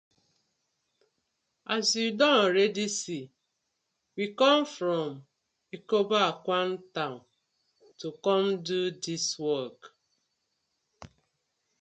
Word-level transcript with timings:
As 1.75 1.85
yu 1.99 2.07
don 2.19 2.35
already 2.45 2.87
see, 2.99 3.23
we 4.15 4.25
com 4.39 4.59
from 4.75 5.07
Ekoboakwan 5.75 6.69
town 6.95 7.19
to 7.99 8.07
com 8.25 8.43
to 8.67 8.79
do 8.89 8.99
dis 9.03 9.25
work. 9.47 9.79